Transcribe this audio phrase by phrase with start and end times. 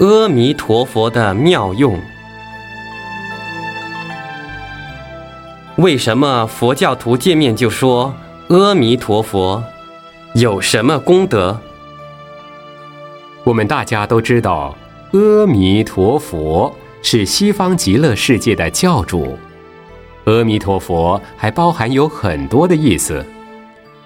[0.00, 1.98] 阿弥陀佛的妙用。
[5.78, 8.14] 为什么佛教徒见面就说
[8.48, 9.60] 阿弥陀佛？
[10.34, 11.58] 有什么功德？
[13.42, 14.76] 我们大家都知道，
[15.12, 16.72] 阿弥陀佛
[17.02, 19.36] 是西方极乐世界的教主。
[20.26, 23.26] 阿弥陀佛还包含有很多的意思，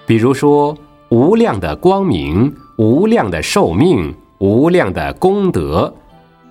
[0.07, 0.75] 比如说
[1.09, 4.11] 无量的光明、无量的寿命。
[4.43, 5.93] 无量的功德，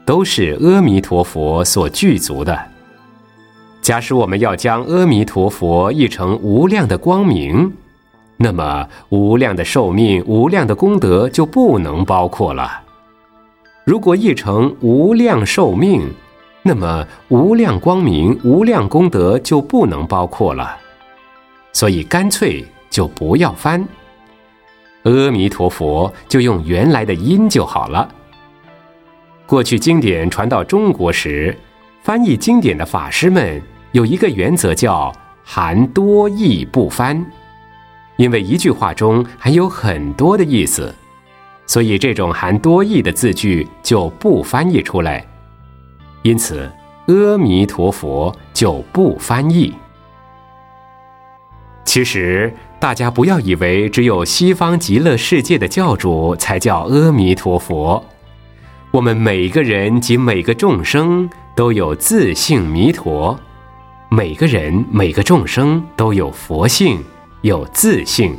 [0.07, 2.59] 都是阿弥陀佛所具足的。
[3.83, 7.71] 假使我们要将阿弥陀佛译成无量的光明，
[8.39, 12.81] 那么无量的寿命、无量的功德就不能包括了。
[13.85, 16.01] 如果译成无量寿命，
[16.63, 20.75] 那么无量光明、无量功德就不能包括了。
[21.75, 23.87] 所以干脆就不要翻。
[25.05, 28.09] 阿弥陀佛，就用原来的音就好了。
[29.47, 31.57] 过去经典传到中国时，
[32.03, 37.25] 翻译经典的法师们有一个原则，叫含多义不翻，
[38.17, 40.95] 因为一句话中含有很多的意思，
[41.67, 45.27] 所以这种含多义的字句就不翻译出来。
[46.23, 46.71] 因此，
[47.09, 49.75] 阿弥陀佛就不翻译。
[51.85, 52.55] 其实。
[52.83, 58.05] 大家不要以为只有西方极乐世界的教主才叫阿弥陀佛，
[58.91, 63.39] 我们每个人及每个众生都有自性弥陀，
[64.09, 67.01] 每个人每个众生都有佛性，
[67.43, 68.37] 有自性，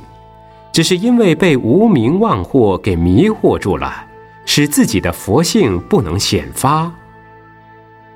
[0.74, 4.06] 只是因为被无名妄惑给迷惑住了，
[4.46, 6.92] 使自己的佛性不能显发。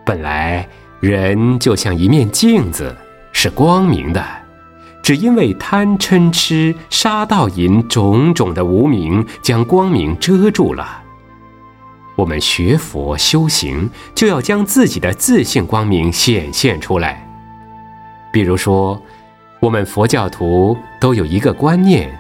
[0.03, 0.67] 本来
[1.00, 2.94] 人就像一面镜子，
[3.31, 4.22] 是光明的。
[5.08, 11.02] 只因为贪嗔痴杀盗淫种种的无明，将光明遮住了。
[12.18, 17.26] 我们学佛修行，就要将自己的自性光明显现出来。
[18.34, 19.02] 比如说，
[19.62, 22.14] 我们佛教徒都有一个观念，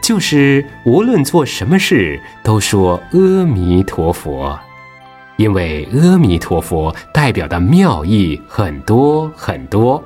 [0.00, 4.56] 就是无论做什么事，都说阿弥陀佛，
[5.38, 10.00] 因为阿弥陀佛代表的妙意很多很多。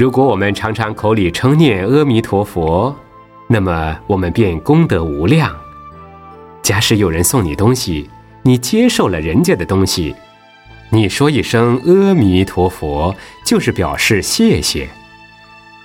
[0.00, 2.96] 如果我们常常口里称念阿弥陀佛，
[3.46, 5.54] 那么我们便功德无量。
[6.62, 8.08] 假使有人送你东西，
[8.40, 10.16] 你接受了人家的东西，
[10.88, 14.88] 你说一声阿弥陀佛，就是表示谢谢。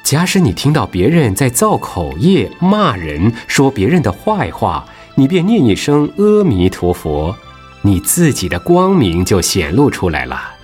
[0.02, 7.36] 假使你听到别人在造口业、骂人、说别人的坏话，你便念一声阿弥陀佛，
[7.82, 10.55] 你自己的光明就显露出来了。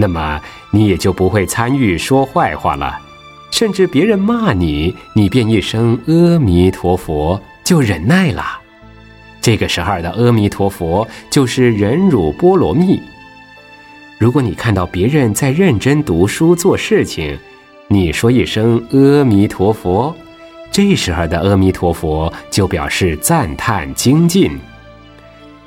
[0.00, 0.40] 那么
[0.70, 2.98] 你也就不会参与说坏话了，
[3.50, 8.42] 甚至别人骂你，你便一声阿弥陀佛就忍耐了。
[9.42, 12.98] 这个时候的阿弥陀佛就是忍辱波罗蜜。
[14.18, 17.38] 如果你看到别人在认真读书做事情，
[17.88, 20.16] 你说一声阿弥陀佛，
[20.72, 24.58] 这时候的阿弥陀佛就表示赞叹精进。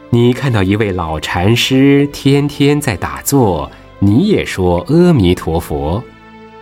[0.09, 3.71] 你看到一位老禅师天天在打坐。
[4.03, 6.03] 你也说阿弥陀佛，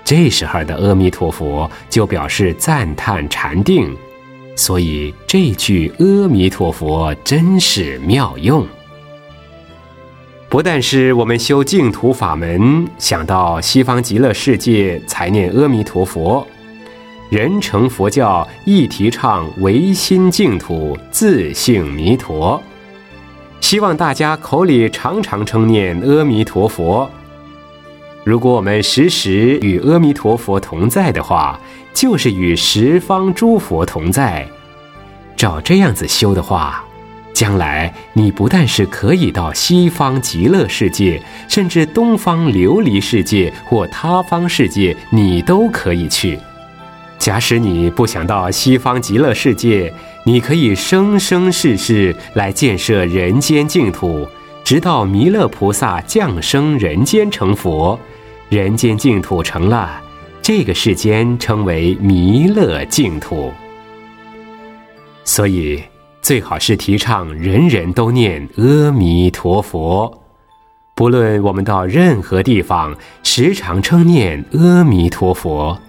[0.04, 3.98] 这时候的阿弥陀佛就表示赞叹禅定，
[4.56, 8.64] 所以这句阿弥陀佛真是妙用。
[10.50, 16.46] 不但是我们修净土法门想到西方极乐世界才念阿弥陀佛，
[17.32, 22.62] 人成佛教亦提倡唯心净土自性弥陀，
[23.62, 27.10] 希望大家口里常常称念阿弥陀佛。
[28.24, 31.60] 如果我们时时与阿弥陀佛同在的话，
[31.92, 34.48] 就是与十方诸佛同在。
[35.36, 36.84] 照这样子修的话，
[37.34, 46.38] 将来你不但是可以到西方极乐世界，甚至东方琉璃世界或他方世界，你都可以去。
[47.18, 49.92] 假使你不想到西方极乐世界，
[50.26, 54.28] 你可以生生世世来建设人间净土，
[54.64, 58.00] 直到弥勒菩萨降生人间成佛。
[58.52, 60.02] 人间净土成了，
[60.42, 63.50] 这个世间称为弥勒净土。
[65.24, 65.82] 所以
[66.22, 70.22] 最好是提倡人人都念阿弥陀佛，
[70.96, 72.94] 不论我们到任何地方，
[73.24, 75.80] 时常称念阿弥陀佛，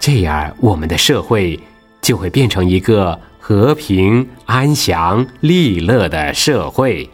[0.00, 1.56] 这样我们的社会
[2.02, 7.08] 就会变成一个和平、安详、利乐的社会。